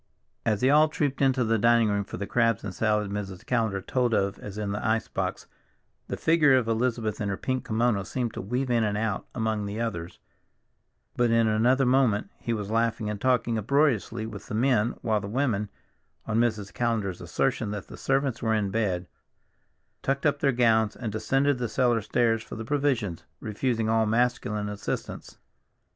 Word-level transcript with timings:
As 0.47 0.61
they 0.61 0.71
all 0.71 0.89
trooped 0.89 1.21
into 1.21 1.43
the 1.43 1.59
dining 1.59 1.87
room 1.87 2.03
for 2.03 2.17
the 2.17 2.25
crabs 2.25 2.63
and 2.63 2.73
salad 2.73 3.11
Mrs. 3.11 3.45
Callender 3.45 3.83
told 3.83 4.15
of 4.15 4.39
as 4.39 4.57
in 4.57 4.71
the 4.71 4.83
ice 4.83 5.07
box, 5.07 5.45
the 6.07 6.17
figure 6.17 6.55
of 6.57 6.67
Elizabeth 6.67 7.21
in 7.21 7.29
her 7.29 7.37
pink 7.37 7.63
kimono 7.65 8.01
seemed 8.03 8.33
to 8.33 8.41
weave 8.41 8.71
in 8.71 8.83
and 8.83 8.97
out 8.97 9.27
among 9.35 9.67
the 9.67 9.79
others, 9.79 10.17
but 11.15 11.29
in 11.29 11.47
another 11.47 11.85
moment 11.85 12.31
he 12.39 12.51
was 12.51 12.71
laughing 12.71 13.11
and 13.11 13.21
talking 13.21 13.59
uproariously 13.59 14.25
with 14.25 14.47
the 14.47 14.55
men, 14.55 14.95
while 15.03 15.21
the 15.21 15.27
women, 15.27 15.69
on 16.25 16.39
Mrs. 16.39 16.73
Callender's 16.73 17.21
assertion 17.21 17.69
that 17.69 17.85
the 17.87 17.95
servants 17.95 18.41
were 18.41 18.55
in 18.55 18.71
bed, 18.71 19.05
tucked 20.01 20.25
up 20.25 20.39
their 20.39 20.51
gowns 20.51 20.95
and 20.95 21.11
descended 21.11 21.59
the 21.59 21.69
cellar 21.69 22.01
stairs 22.01 22.41
for 22.41 22.55
the 22.55 22.65
provisions, 22.65 23.23
refusing 23.39 23.87
all 23.87 24.07
masculine 24.07 24.67
assistance. 24.67 25.37